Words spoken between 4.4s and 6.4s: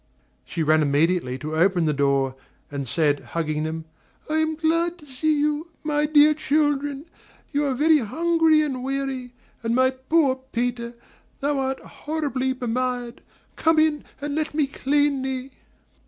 glad to see you, my dear